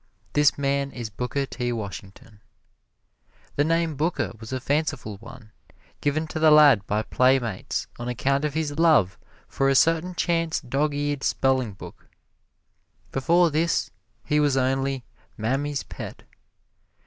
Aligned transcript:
This 0.33 0.57
man 0.57 0.91
is 0.91 1.11
Booker 1.11 1.45
T. 1.45 1.71
Washington. 1.71 2.41
The 3.55 3.63
name 3.63 3.95
Booker 3.95 4.31
was 4.39 4.51
a 4.51 4.59
fanciful 4.59 5.17
one 5.17 5.51
given 6.01 6.25
to 6.29 6.39
the 6.39 6.49
lad 6.49 6.87
by 6.87 7.03
playmates 7.03 7.85
on 7.99 8.07
account 8.09 8.43
of 8.43 8.55
his 8.55 8.79
love 8.79 9.19
for 9.47 9.69
a 9.69 9.75
certain 9.75 10.15
chance 10.15 10.59
dog 10.59 10.95
eared 10.95 11.21
spelling 11.23 11.73
book. 11.73 12.07
Before 13.11 13.51
this 13.51 13.91
he 14.25 14.39
was 14.39 14.57
only 14.57 15.03
Mammy's 15.37 15.83
Pet. 15.83 16.23